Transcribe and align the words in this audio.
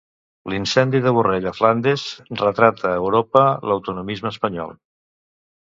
L'incendi 0.53 1.01
de 1.07 1.11
Borrell 1.17 1.45
a 1.51 1.53
Flandes 1.57 2.05
retrata 2.41 2.89
a 2.93 2.97
Europa 3.03 3.47
l'autonomisme 3.71 4.33
espanyol. 4.37 4.77